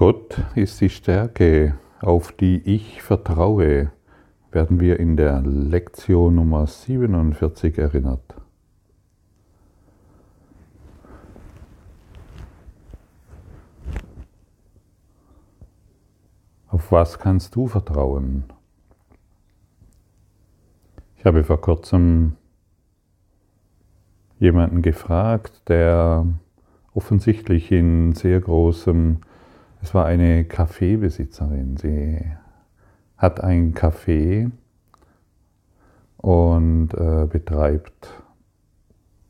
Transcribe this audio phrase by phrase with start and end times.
[0.00, 3.92] Gott ist die Stärke, auf die ich vertraue,
[4.50, 8.34] werden wir in der Lektion Nummer 47 erinnert.
[16.68, 18.44] Auf was kannst du vertrauen?
[21.18, 22.36] Ich habe vor kurzem
[24.38, 26.26] jemanden gefragt, der
[26.94, 29.18] offensichtlich in sehr großem,
[29.82, 32.20] es war eine Kaffeebesitzerin, sie
[33.16, 34.50] hat ein Café
[36.18, 38.22] und äh, betreibt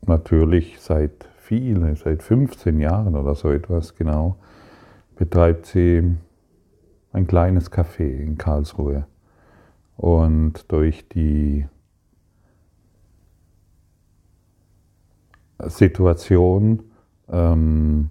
[0.07, 4.37] natürlich seit vielen, seit 15 Jahren oder so etwas genau,
[5.17, 6.17] betreibt sie
[7.13, 9.07] ein kleines Café in Karlsruhe.
[9.97, 11.67] Und durch die
[15.67, 16.83] Situation
[17.29, 18.11] ähm,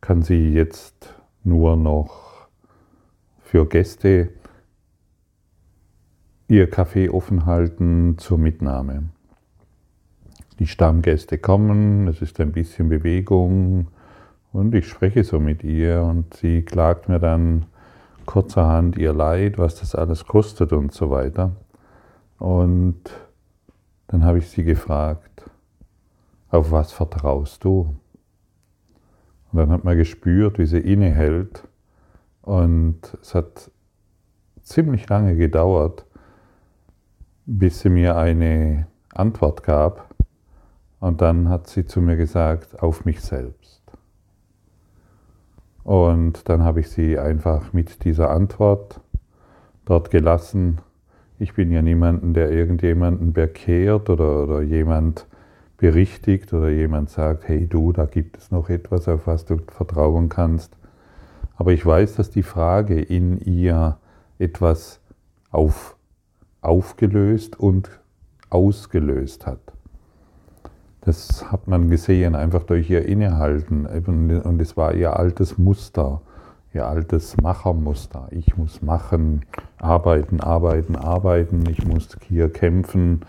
[0.00, 2.48] kann sie jetzt nur noch
[3.40, 4.30] für Gäste
[6.48, 9.10] ihr Café offen halten zur Mitnahme.
[10.58, 13.86] Die Stammgäste kommen, es ist ein bisschen Bewegung
[14.52, 17.66] und ich spreche so mit ihr und sie klagt mir dann
[18.26, 21.52] kurzerhand ihr Leid, was das alles kostet und so weiter.
[22.38, 23.00] Und
[24.08, 25.48] dann habe ich sie gefragt,
[26.50, 27.94] auf was vertraust du?
[29.52, 31.66] Und dann hat man gespürt, wie sie innehält.
[32.42, 33.70] Und es hat
[34.62, 36.06] ziemlich lange gedauert,
[37.46, 40.14] bis sie mir eine Antwort gab.
[41.00, 43.82] Und dann hat sie zu mir gesagt, auf mich selbst.
[45.82, 49.00] Und dann habe ich sie einfach mit dieser Antwort
[49.86, 50.78] dort gelassen.
[51.38, 55.26] Ich bin ja niemanden, der irgendjemanden bekehrt oder, oder jemand
[55.80, 60.28] berichtigt oder jemand sagt, hey du, da gibt es noch etwas, auf was du vertrauen
[60.28, 60.76] kannst.
[61.56, 63.96] Aber ich weiß, dass die Frage in ihr
[64.38, 65.00] etwas
[65.50, 65.96] auf,
[66.60, 67.90] aufgelöst und
[68.50, 69.60] ausgelöst hat.
[71.00, 73.86] Das hat man gesehen, einfach durch ihr Innehalten.
[73.86, 76.20] Und es war ihr altes Muster,
[76.74, 78.28] ihr altes Machermuster.
[78.32, 79.46] Ich muss machen,
[79.78, 81.64] arbeiten, arbeiten, arbeiten.
[81.70, 83.22] Ich muss hier kämpfen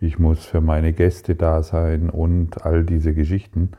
[0.00, 3.70] ich muss für meine Gäste da sein und all diese Geschichten.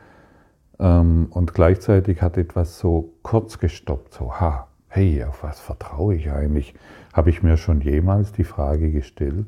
[0.79, 6.31] Ähm, und gleichzeitig hat etwas so kurz gestoppt, so, ha, hey, auf was vertraue ich
[6.31, 6.73] eigentlich?
[7.13, 9.47] Habe ich mir schon jemals die Frage gestellt?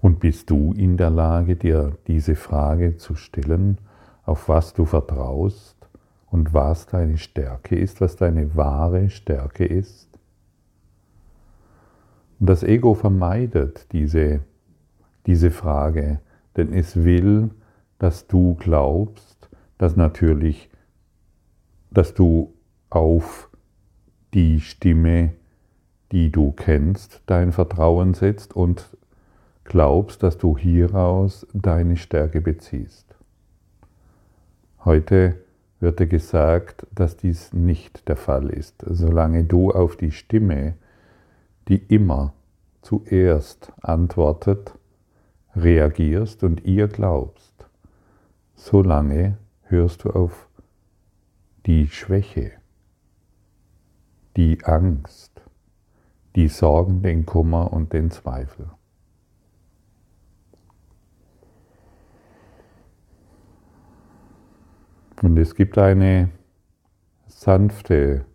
[0.00, 3.78] Und bist du in der Lage, dir diese Frage zu stellen,
[4.24, 5.76] auf was du vertraust
[6.30, 10.15] und was deine Stärke ist, was deine wahre Stärke ist?
[12.38, 14.40] Und das Ego vermeidet diese,
[15.26, 16.20] diese Frage,
[16.56, 17.50] denn es will,
[17.98, 19.48] dass du glaubst,
[19.78, 20.70] dass natürlich,
[21.90, 22.52] dass du
[22.90, 23.50] auf
[24.34, 25.32] die Stimme,
[26.12, 28.96] die du kennst, dein Vertrauen setzt und
[29.64, 33.16] glaubst, dass du hieraus deine Stärke beziehst.
[34.84, 35.36] Heute
[35.80, 38.84] wird dir gesagt, dass dies nicht der Fall ist.
[38.86, 40.74] Solange du auf die Stimme
[41.68, 42.32] die immer
[42.82, 44.78] zuerst antwortet,
[45.54, 47.66] reagierst und ihr glaubst,
[48.54, 50.48] solange hörst du auf
[51.66, 52.52] die Schwäche,
[54.36, 55.42] die Angst,
[56.36, 58.70] die Sorgen, den Kummer und den Zweifel.
[65.22, 66.30] Und es gibt eine
[67.26, 68.26] sanfte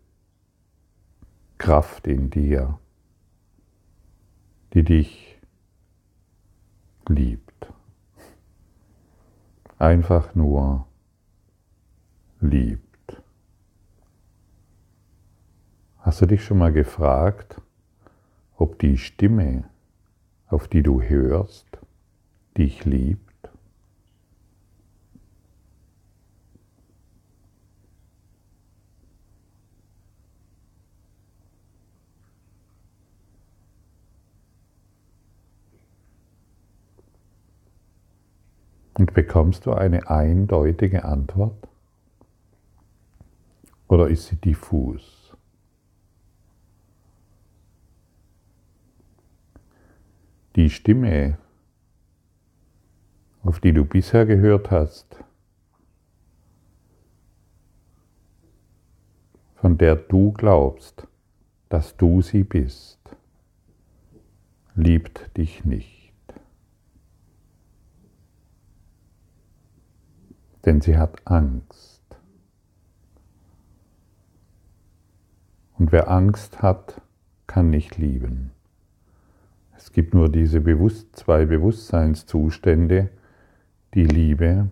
[1.60, 2.80] Kraft in dir,
[4.74, 5.40] die dich
[7.08, 7.74] liebt.
[9.78, 10.88] Einfach nur
[12.40, 13.22] liebt.
[16.00, 17.62] Hast du dich schon mal gefragt,
[18.56, 19.66] ob die Stimme,
[20.48, 21.80] auf die du hörst,
[22.58, 23.31] dich liebt?
[39.02, 41.68] Und bekommst du eine eindeutige Antwort?
[43.88, 45.36] Oder ist sie diffus?
[50.56, 51.40] Die Stimme,
[53.42, 55.24] auf die du bisher gehört hast,
[59.56, 61.08] von der du glaubst,
[61.70, 63.00] dass du sie bist,
[64.76, 66.01] liebt dich nicht.
[70.72, 72.02] Denn sie hat Angst.
[75.78, 77.02] Und wer Angst hat,
[77.46, 78.52] kann nicht lieben.
[79.76, 83.10] Es gibt nur diese Bewusst zwei Bewusstseinszustände,
[83.96, 84.70] die Liebe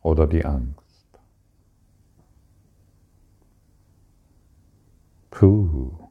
[0.00, 1.20] oder die Angst.
[5.30, 6.08] Puh.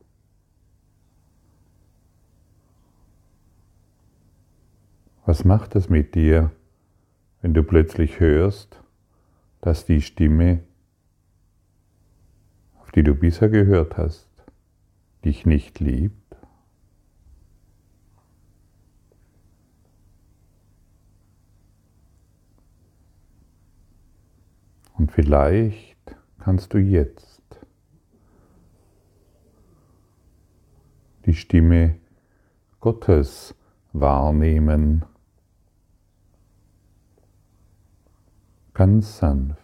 [5.26, 6.52] Was macht es mit dir,
[7.42, 8.83] wenn du plötzlich hörst,
[9.64, 10.62] dass die Stimme,
[12.82, 14.28] auf die du bisher gehört hast,
[15.24, 16.36] dich nicht liebt?
[24.98, 27.42] Und vielleicht kannst du jetzt
[31.26, 31.96] die Stimme
[32.82, 33.56] Gottes
[33.94, 35.06] wahrnehmen,
[38.84, 39.58] ganz sanft,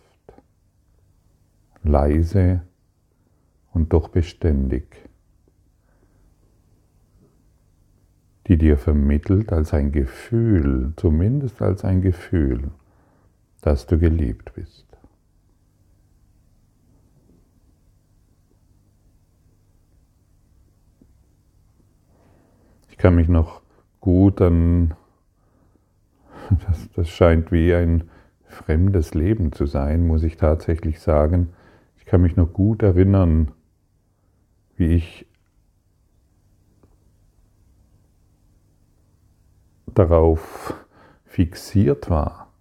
[1.83, 2.62] leise
[3.74, 5.10] und doch beständig,
[8.48, 12.71] die dir vermittelt als ein Gefühl, zumindest als ein Gefühl,
[13.60, 14.88] dass du geliebt bist.
[22.88, 23.62] Ich kann mich noch
[24.00, 24.94] gut an,
[26.66, 28.10] das, das scheint wie ein
[28.50, 31.50] fremdes Leben zu sein, muss ich tatsächlich sagen.
[31.98, 33.51] Ich kann mich noch gut erinnern,
[34.75, 35.28] wie ich
[39.94, 40.74] darauf
[41.25, 42.51] fixiert war,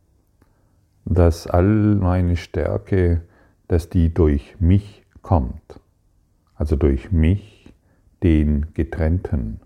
[1.05, 3.23] dass all meine Stärke,
[3.69, 5.81] dass die durch mich kommt,
[6.55, 7.73] also durch mich,
[8.23, 9.61] den Getrennten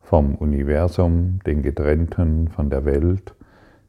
[0.00, 3.34] vom Universum, den getrennten von der Welt,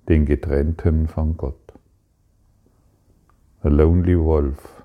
[0.07, 1.58] den getrennten von Gott.
[3.61, 4.83] The Lonely Wolf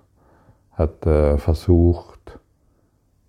[0.73, 2.41] hat äh, versucht,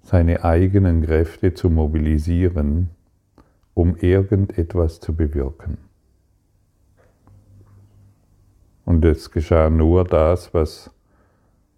[0.01, 2.89] seine eigenen Kräfte zu mobilisieren,
[3.75, 5.77] um irgendetwas zu bewirken.
[8.85, 10.89] Und es geschah nur das, was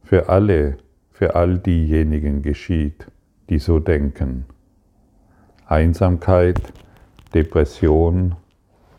[0.01, 0.77] für alle,
[1.11, 3.07] für all diejenigen geschieht,
[3.49, 4.45] die so denken.
[5.65, 6.61] Einsamkeit,
[7.33, 8.35] Depression,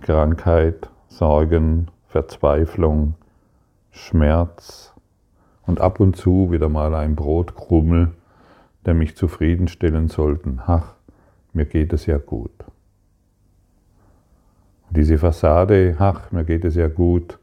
[0.03, 3.15] Krankheit, Sorgen, Verzweiflung,
[3.99, 4.95] Schmerz
[5.67, 8.13] und ab und zu wieder mal ein Brotkrummel,
[8.87, 10.61] der mich zufriedenstellen sollten.
[10.67, 10.95] Ach,
[11.53, 12.53] mir geht es ja gut.
[14.91, 17.39] diese Fassade, ach, mir geht es ja gut,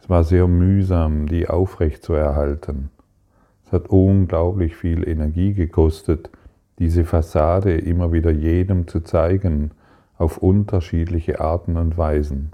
[0.00, 2.90] es war sehr mühsam, die aufrecht zu erhalten.
[3.66, 6.30] Es hat unglaublich viel Energie gekostet,
[6.78, 9.72] diese Fassade immer wieder jedem zu zeigen,
[10.16, 12.52] auf unterschiedliche Arten und Weisen.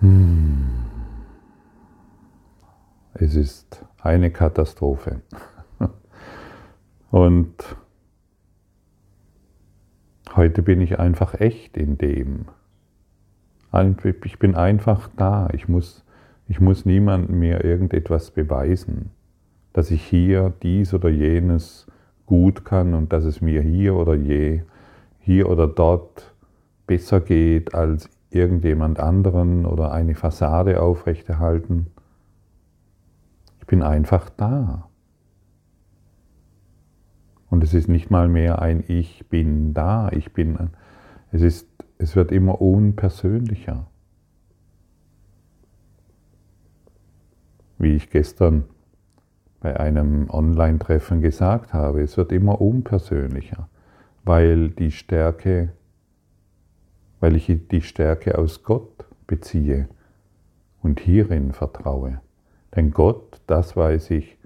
[0.00, 0.68] Hm.
[3.14, 5.20] Es ist eine Katastrophe.
[7.10, 7.54] Und
[10.34, 12.46] heute bin ich einfach echt in dem.
[14.24, 15.48] Ich bin einfach da.
[15.52, 16.04] Ich muss,
[16.48, 19.10] ich muss niemandem mehr irgendetwas beweisen
[19.72, 21.86] dass ich hier dies oder jenes
[22.26, 24.62] gut kann und dass es mir hier oder je,
[25.20, 26.34] hier oder dort
[26.86, 31.88] besser geht als irgendjemand anderen oder eine Fassade aufrechterhalten.
[33.60, 34.88] Ich bin einfach da.
[37.48, 40.70] Und es ist nicht mal mehr ein Ich bin da, ich bin,
[41.32, 41.68] es ist,
[41.98, 43.86] es wird immer unpersönlicher.
[47.78, 48.64] Wie ich gestern
[49.60, 52.02] bei einem Online-Treffen gesagt habe.
[52.02, 53.68] Es wird immer unpersönlicher,
[54.24, 55.72] weil die Stärke,
[57.20, 59.88] weil ich die Stärke aus Gott beziehe
[60.82, 62.20] und hierin vertraue.
[62.74, 64.38] Denn Gott, das weiß ich,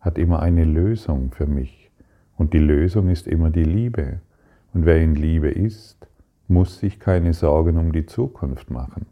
[0.00, 1.90] hat immer eine Lösung für mich.
[2.36, 4.20] Und die Lösung ist immer die Liebe.
[4.72, 6.06] Und wer in Liebe ist,
[6.48, 9.06] muss sich keine Sorgen um die Zukunft machen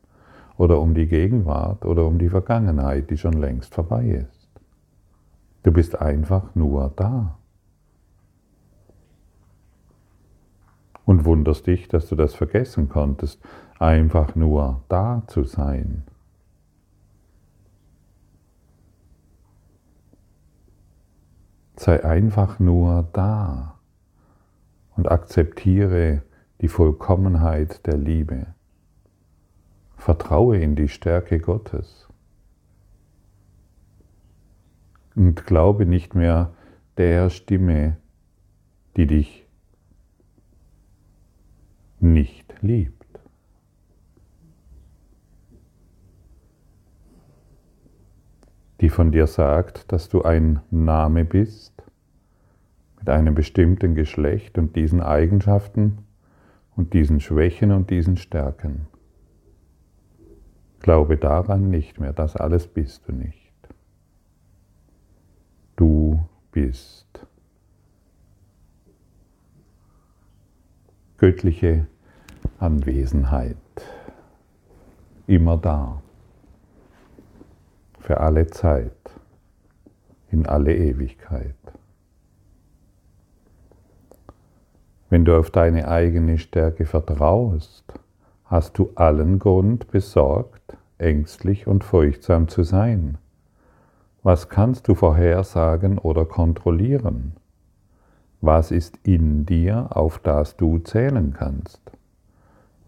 [0.56, 4.48] oder um die Gegenwart oder um die Vergangenheit, die schon längst vorbei ist.
[5.62, 7.38] Du bist einfach nur da.
[11.10, 13.42] Und wunderst dich, dass du das vergessen konntest,
[13.80, 16.04] einfach nur da zu sein.
[21.74, 23.80] Sei einfach nur da
[24.96, 26.22] und akzeptiere
[26.60, 28.46] die Vollkommenheit der Liebe.
[29.96, 32.08] Vertraue in die Stärke Gottes
[35.16, 36.52] und glaube nicht mehr
[36.98, 37.96] der Stimme,
[38.96, 39.49] die dich
[42.00, 43.00] nicht liebt.
[48.80, 51.82] die von dir sagt, dass du ein Name bist
[52.98, 55.98] mit einem bestimmten Geschlecht und diesen Eigenschaften
[56.76, 58.86] und diesen Schwächen und diesen Stärken.
[60.80, 63.52] Glaube daran nicht mehr, das alles bist du nicht.
[65.76, 67.06] Du bist
[71.20, 71.86] göttliche
[72.58, 73.54] Anwesenheit,
[75.26, 76.00] immer da,
[77.98, 78.96] für alle Zeit,
[80.30, 81.54] in alle Ewigkeit.
[85.10, 87.84] Wenn du auf deine eigene Stärke vertraust,
[88.46, 93.18] hast du allen Grund, besorgt, ängstlich und furchtsam zu sein.
[94.22, 97.34] Was kannst du vorhersagen oder kontrollieren?
[98.42, 101.80] Was ist in dir, auf das du zählen kannst?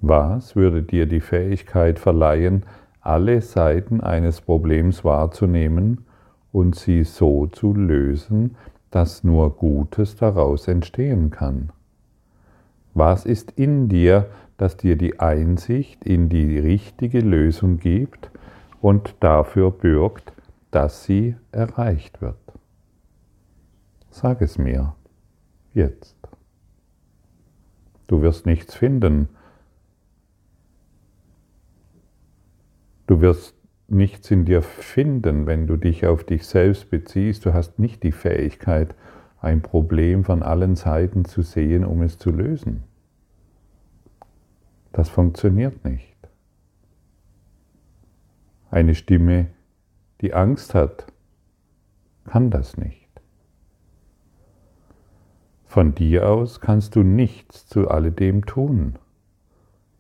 [0.00, 2.64] Was würde dir die Fähigkeit verleihen,
[3.02, 6.06] alle Seiten eines Problems wahrzunehmen
[6.52, 8.56] und sie so zu lösen,
[8.90, 11.70] dass nur Gutes daraus entstehen kann?
[12.94, 18.30] Was ist in dir, das dir die Einsicht in die richtige Lösung gibt
[18.80, 20.32] und dafür bürgt,
[20.70, 22.36] dass sie erreicht wird?
[24.10, 24.94] Sag es mir
[25.74, 26.16] jetzt.
[28.06, 29.28] Du wirst nichts finden.
[33.06, 33.54] Du wirst
[33.88, 37.44] nichts in dir finden, wenn du dich auf dich selbst beziehst.
[37.44, 38.94] Du hast nicht die Fähigkeit,
[39.40, 42.84] ein Problem von allen Seiten zu sehen, um es zu lösen.
[44.92, 46.16] Das funktioniert nicht.
[48.70, 49.48] Eine Stimme,
[50.20, 51.06] die Angst hat,
[52.24, 53.01] kann das nicht.
[55.72, 58.96] Von dir aus kannst du nichts zu alledem tun.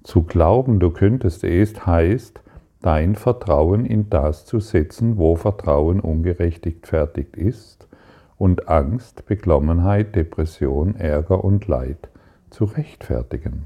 [0.02, 2.42] Zu glauben, du könntest es, heißt,
[2.82, 7.88] dein Vertrauen in das zu setzen, wo Vertrauen ungerechtfertigt ist
[8.36, 12.10] und Angst, Beklommenheit, Depression, Ärger und Leid
[12.50, 13.64] zu rechtfertigen.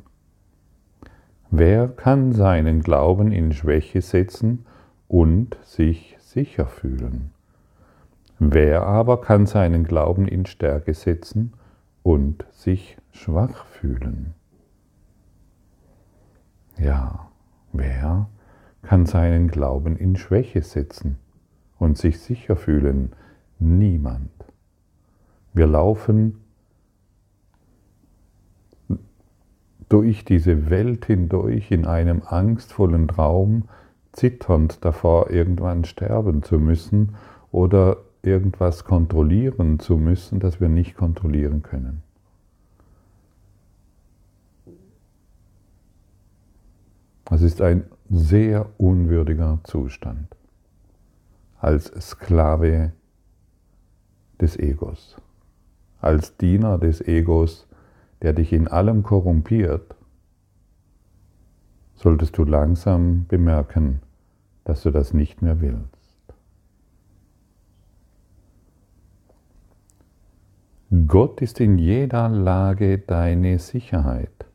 [1.50, 4.64] Wer kann seinen Glauben in Schwäche setzen
[5.08, 7.32] und sich sicher fühlen?
[8.38, 11.52] Wer aber kann seinen Glauben in Stärke setzen
[12.06, 14.34] und sich schwach fühlen?
[16.78, 17.32] Ja,
[17.72, 18.28] wer
[18.82, 21.18] kann seinen Glauben in Schwäche setzen
[21.80, 23.10] und sich sicher fühlen?
[23.58, 24.30] Niemand.
[25.52, 26.44] Wir laufen
[29.88, 33.64] durch diese Welt hindurch in einem angstvollen Traum,
[34.12, 37.16] zitternd davor, irgendwann sterben zu müssen
[37.50, 37.96] oder
[38.26, 42.02] irgendwas kontrollieren zu müssen, das wir nicht kontrollieren können.
[47.30, 50.28] Es ist ein sehr unwürdiger Zustand
[51.58, 52.92] als Sklave
[54.40, 55.16] des Egos,
[56.00, 57.66] als Diener des Egos,
[58.22, 59.96] der dich in allem korrumpiert,
[61.96, 64.00] solltest du langsam bemerken,
[64.64, 65.95] dass du das nicht mehr willst.
[71.08, 74.46] Gott ist in jeder Lage deine Sicherheit.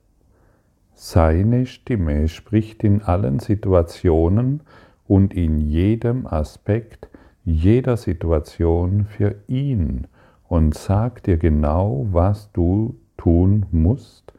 [0.94, 4.62] Seine Stimme spricht in allen Situationen
[5.10, 7.10] und in jedem Aspekt
[7.44, 10.08] jeder Situation für ihn
[10.48, 14.32] und sagt dir genau, was du tun musst,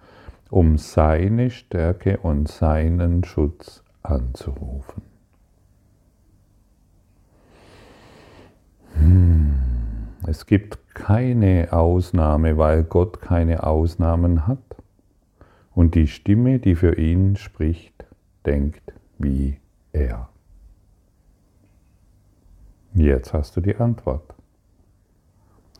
[0.48, 5.11] um seine Stärke und seinen Schutz anzurufen.
[10.32, 14.64] Es gibt keine Ausnahme, weil Gott keine Ausnahmen hat.
[15.74, 18.06] Und die Stimme, die für ihn spricht,
[18.46, 19.58] denkt wie
[19.92, 20.30] er.
[22.94, 24.34] Jetzt hast du die Antwort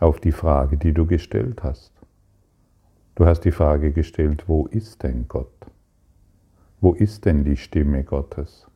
[0.00, 1.94] auf die Frage, die du gestellt hast.
[3.14, 5.66] Du hast die Frage gestellt, wo ist denn Gott?
[6.78, 8.66] Wo ist denn die Stimme Gottes?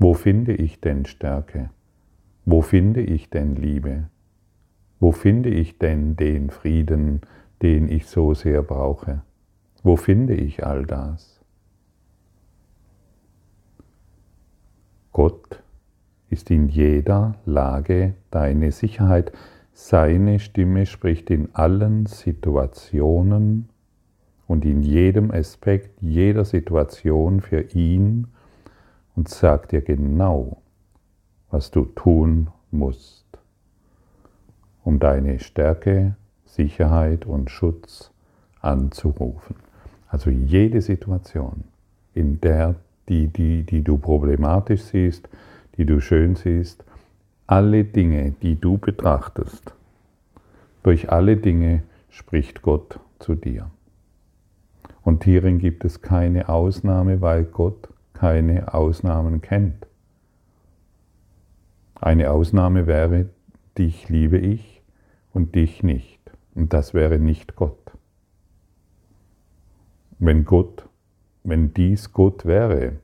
[0.00, 1.70] Wo finde ich denn Stärke?
[2.44, 4.08] Wo finde ich denn Liebe?
[4.98, 7.20] Wo finde ich denn den Frieden,
[7.62, 9.22] den ich so sehr brauche?
[9.82, 11.40] Wo finde ich all das?
[15.12, 15.62] Gott
[16.28, 19.32] ist in jeder Lage deine Sicherheit.
[19.72, 23.68] Seine Stimme spricht in allen Situationen
[24.46, 28.28] und in jedem Aspekt jeder Situation für ihn
[29.14, 30.62] und sagt dir genau,
[31.50, 33.25] was du tun musst,
[34.86, 36.14] um deine Stärke,
[36.44, 38.12] Sicherheit und Schutz
[38.60, 39.56] anzurufen.
[40.06, 41.64] Also jede Situation,
[42.14, 42.76] in der
[43.08, 45.28] die, die, die du problematisch siehst,
[45.76, 46.84] die du schön siehst,
[47.48, 49.74] alle Dinge, die du betrachtest,
[50.84, 53.68] durch alle Dinge spricht Gott zu dir.
[55.02, 59.84] Und hierin gibt es keine Ausnahme, weil Gott keine Ausnahmen kennt.
[62.00, 63.26] Eine Ausnahme wäre,
[63.76, 64.75] dich liebe ich
[65.36, 66.18] und dich nicht.
[66.54, 67.92] Und das wäre nicht Gott.
[70.18, 70.88] Wenn Gott,
[71.44, 72.94] wenn dies Gott wäre,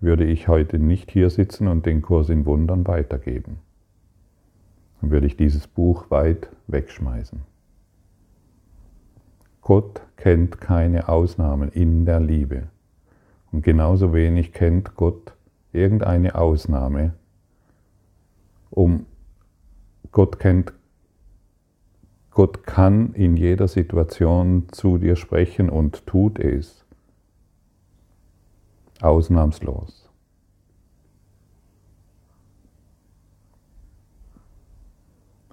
[0.00, 3.58] würde ich heute nicht hier sitzen und den Kurs in Wundern weitergeben.
[5.00, 7.40] Dann würde ich dieses Buch weit wegschmeißen.
[9.60, 12.68] Gott kennt keine Ausnahmen in der Liebe.
[13.50, 15.34] Und genauso wenig kennt Gott
[15.72, 17.14] irgendeine Ausnahme,
[18.70, 19.06] um
[20.12, 20.72] Gott kennt,
[22.38, 26.84] Gott kann in jeder Situation zu dir sprechen und tut es.
[29.00, 30.08] Ausnahmslos.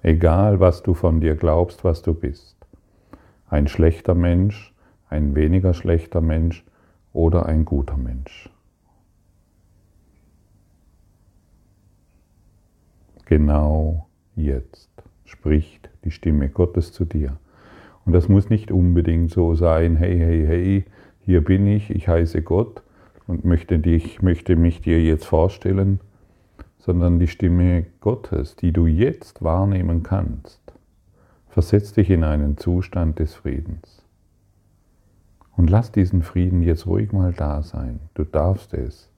[0.00, 2.56] Egal, was du von dir glaubst, was du bist
[3.48, 4.72] ein schlechter Mensch,
[5.08, 6.64] ein weniger schlechter Mensch
[7.12, 8.48] oder ein guter Mensch.
[13.24, 17.36] Genau jetzt spricht die Stimme Gottes zu dir.
[18.04, 20.84] Und das muss nicht unbedingt so sein, hey, hey, hey,
[21.20, 22.82] hier bin ich, ich heiße Gott
[23.26, 26.00] und möchte, dich, möchte mich dir jetzt vorstellen,
[26.78, 30.66] sondern die Stimme Gottes, die du jetzt wahrnehmen kannst,
[31.56, 34.04] Versetz dich in einen Zustand des Friedens.
[35.56, 37.98] Und lass diesen Frieden jetzt ruhig mal da sein.
[38.12, 39.10] Du darfst es.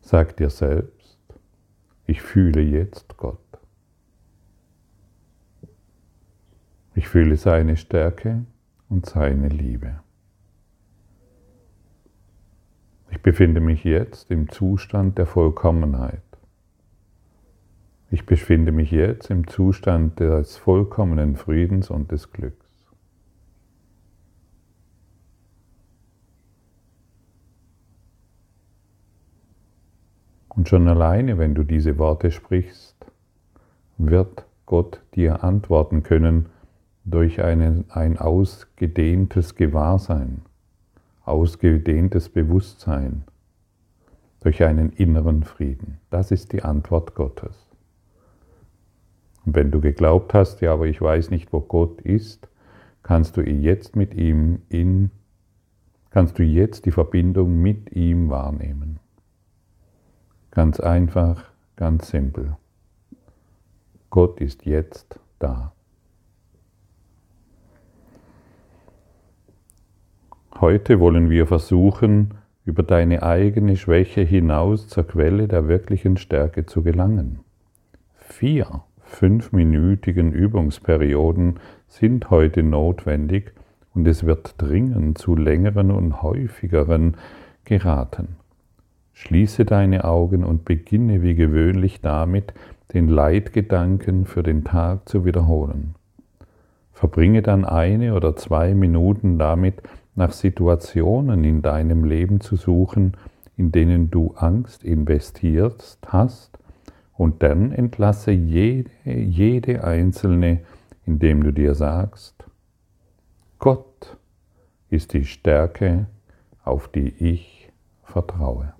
[0.00, 1.18] Sag dir selbst,
[2.06, 3.36] ich fühle jetzt Gott.
[6.96, 8.46] Ich fühle seine Stärke
[8.88, 10.00] und seine Liebe.
[13.10, 16.22] Ich befinde mich jetzt im Zustand der Vollkommenheit.
[18.10, 22.64] Ich befinde mich jetzt im Zustand des vollkommenen Friedens und des Glücks.
[30.48, 32.96] Und schon alleine, wenn du diese Worte sprichst,
[33.98, 36.46] wird Gott dir antworten können
[37.06, 40.42] durch einen, ein ausgedehntes Gewahrsein,
[41.24, 43.22] ausgedehntes Bewusstsein,
[44.40, 45.98] durch einen inneren Frieden.
[46.10, 47.68] Das ist die Antwort Gottes.
[49.44, 52.48] Und wenn du geglaubt hast, ja, aber ich weiß nicht, wo Gott ist,
[53.04, 55.12] kannst du jetzt mit ihm in,
[56.10, 58.98] kannst du jetzt die Verbindung mit ihm wahrnehmen.
[60.50, 61.44] Ganz einfach,
[61.76, 62.56] ganz simpel.
[64.10, 65.72] Gott ist jetzt da.
[70.60, 72.30] Heute wollen wir versuchen,
[72.64, 77.40] über deine eigene Schwäche hinaus zur Quelle der wirklichen Stärke zu gelangen.
[78.14, 83.52] Vier fünfminütigen Übungsperioden sind heute notwendig
[83.94, 87.18] und es wird dringend zu längeren und häufigeren
[87.66, 88.36] geraten.
[89.12, 92.54] Schließe deine Augen und beginne wie gewöhnlich damit,
[92.94, 95.96] den Leitgedanken für den Tag zu wiederholen.
[96.92, 99.82] Verbringe dann eine oder zwei Minuten damit,
[100.16, 103.16] nach Situationen in deinem Leben zu suchen,
[103.56, 106.58] in denen du Angst investiert hast
[107.14, 110.60] und dann entlasse jede, jede einzelne,
[111.06, 112.44] indem du dir sagst,
[113.58, 114.16] Gott
[114.90, 116.06] ist die Stärke,
[116.64, 118.72] auf die ich vertraue.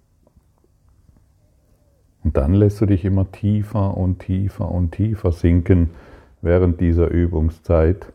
[2.25, 5.91] Und dann lässt du dich immer tiefer und tiefer und tiefer sinken
[6.43, 8.13] während dieser Übungszeit,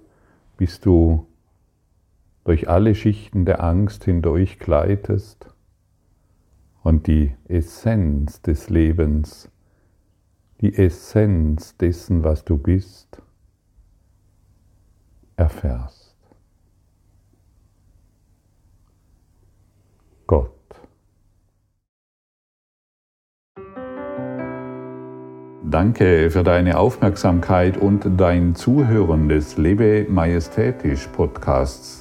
[0.58, 1.26] bis du
[2.44, 5.48] durch alle Schichten der Angst hindurch gleitest
[6.84, 9.52] und die Essenz des Lebens
[10.62, 13.22] die Essenz dessen, was du bist,
[15.36, 16.16] erfährst.
[20.28, 20.52] Gott.
[25.64, 32.01] Danke für deine Aufmerksamkeit und dein Zuhören des Lebe Majestätisch Podcasts.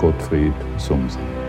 [0.00, 1.39] Gottfried Sumsen.